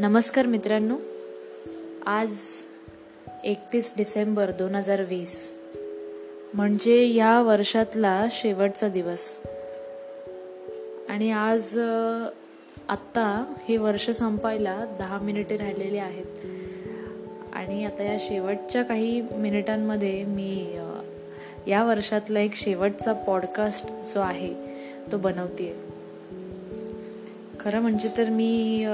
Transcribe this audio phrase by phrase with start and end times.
[0.00, 0.96] नमस्कार मित्रांनो.
[2.06, 2.40] आज
[3.44, 5.54] एकतीस डिसेंबर दोन हजार वीस.
[6.54, 9.38] म्हणजे या वर्षातला शेवटचा दिवस.
[11.08, 11.78] आणि आज
[12.88, 16.46] आत्ता हे वर्ष संपायला दहा मिनिटे राहिलेली आहेत.
[17.52, 20.78] आणि आता या शेवटच्या काही मिनिटांमध्ये मी
[21.66, 24.54] या वर्षातला एक शेवटचा पॉडकास्ट जो आहे
[25.12, 25.76] तो बनवते
[27.60, 28.84] खरं म्हणजे तर मी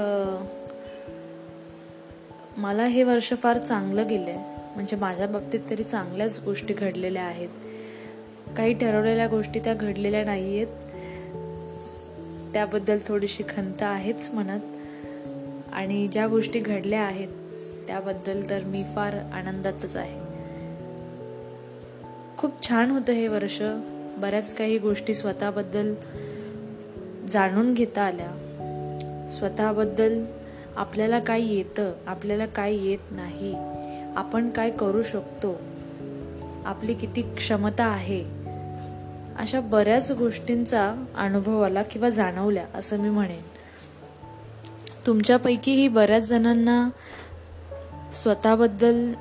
[2.57, 4.37] मला हे वर्ष फार चांगलं गेलं आहे
[4.75, 7.49] म्हणजे माझ्या बाबतीत तरी चांगल्याच गोष्टी घडलेल्या आहेत.
[8.57, 10.67] काही ठरवलेल्या गोष्टी त्या घडलेल्या नाही आहेत
[12.53, 14.59] त्याबद्दल थोडीशी खंत आहेच म्हणत
[15.73, 17.27] आणि ज्या गोष्टी घडल्या आहेत
[17.87, 20.19] त्याबद्दल तर मी फार आनंदातच आहे.
[22.37, 23.61] खूप छान होतं हे वर्ष.
[24.17, 25.93] बऱ्याच काही गोष्टी स्वतःबद्दल
[27.29, 28.31] जाणून घेता आल्या.
[29.31, 30.25] स्वतःबद्दल
[30.77, 33.55] आपल्याला काय येतं आपल्याला काय येत नाही
[34.15, 35.61] आपण काय करू शकतो
[36.65, 38.23] आपली किती क्षमता आहे
[39.37, 43.41] अशा बऱ्याच गोष्टींचा अनुभव आला किंवा जाणवल्या असं मी म्हणेन.
[45.07, 46.89] तुमच्यापैकीही बऱ्याच जणांना
[48.13, 49.13] स्वतःबद्दल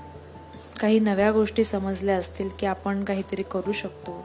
[0.80, 4.24] काही नव्या गोष्टी समजल्या असतील की आपण काहीतरी करू शकतो.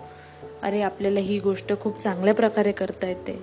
[0.64, 3.34] अरे आपल्याला ही गोष्ट खूप चांगल्या प्रकारे करता येते.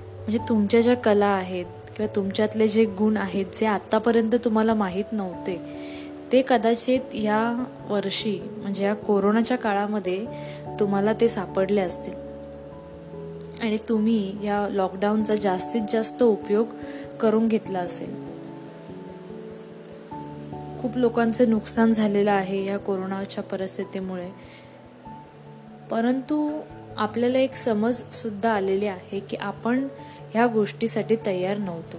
[0.00, 1.66] म्हणजे तुमच्या ज्या कला आहेत
[1.98, 5.60] किंवा तुमच्यातले जे गुण आहेत जे आत्तापर्यंत तुम्हाला माहीत नव्हते
[6.32, 10.26] ते कदाचित या वर्षी म्हणजे या कोरोनाच्या काळामध्ये
[10.80, 12.28] तुम्हाला ते सापडले असतील.
[13.62, 16.66] आणि तुम्ही या लॉकडाऊनचा जास्तीत जास्त उपयोग
[17.20, 18.14] करून घेतला असेल.
[20.80, 24.30] खूप लोकांचं नुकसान झालेलं आहे या कोरोनाच्या परिस्थितीमुळे.
[25.90, 26.60] परंतु
[26.96, 29.88] आपल्याला एक समज सुद्धा आलेली आहे की आपण
[30.34, 31.96] ह्या गोष्टीसाठी तयार नव्हतो.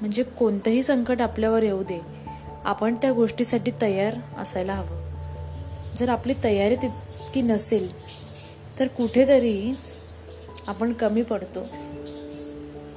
[0.00, 2.00] म्हणजे कोणतंही संकट आपल्यावर येऊ दे
[2.64, 5.02] आपण त्या गोष्टीसाठी तयार असायला हवं.
[5.96, 7.88] जर आपली तयारी तितकी नसेल
[8.78, 9.72] तर कुठेतरी
[10.66, 11.60] आपण कमी पडतो.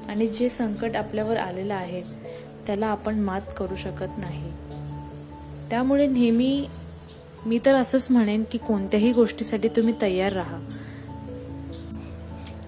[0.10, 2.02] आणि जे संकट आपल्यावर आलेलं आहे
[2.68, 4.52] त्याला आपण मात करू शकत नाही.
[5.70, 6.68] त्यामुळे नेहमी
[7.46, 10.58] मी तर असंच म्हणेन की कोणत्याही गोष्टीसाठी तुम्ही तयार राहा.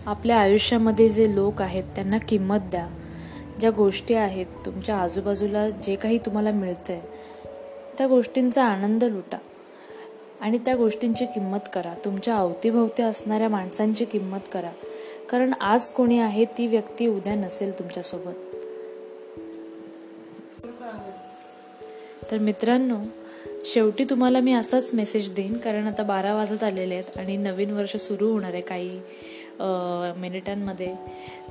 [0.07, 2.87] आपल्या आयुष्यामध्ये जे लोक आहेत त्यांना किंमत द्या.
[3.59, 7.01] ज्या गोष्टी आहेत तुमच्या आजूबाजूला जे काही तुम्हाला मिळतं आहे
[7.97, 9.37] त्या गोष्टींचा आनंद लुटा.
[10.41, 11.93] आणि त्या गोष्टींची किंमत करा.
[12.05, 14.71] तुमच्या अवतीभोवती असणाऱ्या माणसांची किंमत करा.
[15.29, 18.33] कारण आज कोणी आहे ती व्यक्ती उद्या नसेल तुमच्यासोबत.
[22.31, 22.95] तर मित्रांनो
[23.65, 25.57] शेवटी तुम्हाला मी असाच मेसेज देईन.
[25.57, 28.99] कारण आता बारा वाजत आलेले आहेत आणि नवीन वर्ष सुरू होणार आहे काही.
[30.17, 30.95] मिनिटांमध्ये.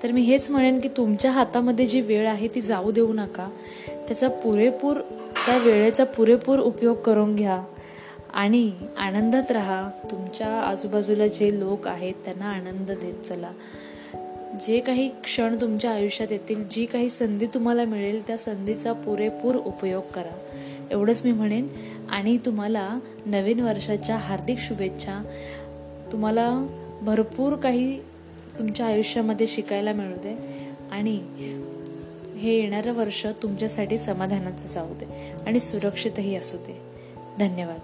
[0.03, 3.49] तर मी हेच म्हणेन की तुमच्या हातामध्ये जी वेळ आहे ती जाऊ देऊ नका.
[3.89, 5.01] त्याचा पुरेपूर
[5.47, 7.65] त्या वेळेचा पुरेपूर उपयोग करून घ्या.
[8.35, 9.91] आणि आनंदात राहा.
[10.11, 13.51] तुमच्या आजूबाजूला जे लोक आहेत त्यांना आनंद देत चला.
[14.67, 20.03] जे काही क्षण तुमच्या आयुष्यात येतील जी काही संधी तुम्हाला मिळेल त्या संधीचा पुरेपूर उपयोग
[20.15, 20.37] करा.
[20.91, 21.69] एवढंच मी म्हणेन.
[22.11, 25.23] आणि तुम्हाला नवीन वर्षाच्या हार्दिक शुभेच्छा.
[26.13, 26.67] तुम्हाला
[27.03, 28.01] भरपूर काही
[28.59, 30.37] तुमच्या आयुष्यामध्ये शिकायला मिळू दे.
[30.91, 31.17] आणि
[32.39, 36.81] हे येणारं वर्ष तुमच्यासाठी समाधानाचं जाऊ दे आणि सुरक्षितही असू दे.
[37.39, 37.79] धन्यवाद.